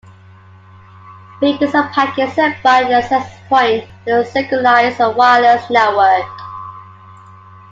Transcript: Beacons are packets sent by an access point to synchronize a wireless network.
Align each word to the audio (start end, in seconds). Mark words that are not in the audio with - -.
Beacons 1.39 1.75
are 1.75 1.89
packets 1.93 2.33
sent 2.33 2.55
by 2.63 2.81
an 2.81 2.91
access 2.91 3.31
point 3.47 3.87
to 4.07 4.25
synchronize 4.25 4.99
a 4.99 5.11
wireless 5.11 5.69
network. 5.69 6.25